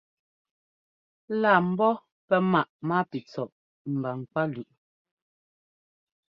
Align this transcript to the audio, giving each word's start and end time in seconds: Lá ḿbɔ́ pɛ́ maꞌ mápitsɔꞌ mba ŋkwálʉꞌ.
Lá 1.41 1.53
ḿbɔ́ 1.69 1.93
pɛ́ 2.27 2.39
maꞌ 2.51 2.71
mápitsɔꞌ 2.87 3.55
mba 3.93 4.09
ŋkwálʉꞌ. 4.21 4.75